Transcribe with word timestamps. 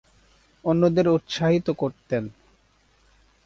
অন্যদের 0.65 1.07
উৎসাহিত 1.07 1.67
করতেন। 1.71 2.23